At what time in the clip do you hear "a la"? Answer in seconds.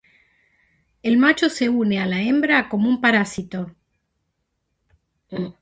2.01-2.23